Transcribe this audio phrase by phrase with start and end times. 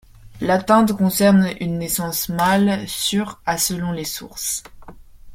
[0.39, 4.63] L'atteinte concerne une naissance mâle sur à selon les sources.